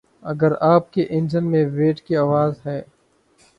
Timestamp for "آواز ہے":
2.17-2.81